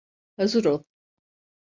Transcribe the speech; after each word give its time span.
Hazır 0.37 0.65
ol! 0.65 0.83